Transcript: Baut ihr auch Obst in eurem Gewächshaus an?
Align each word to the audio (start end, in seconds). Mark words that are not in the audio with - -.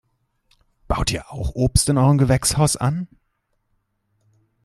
Baut 0.87 1.11
ihr 1.11 1.31
auch 1.31 1.53
Obst 1.53 1.87
in 1.89 1.99
eurem 1.99 2.17
Gewächshaus 2.17 2.75
an? 2.75 3.07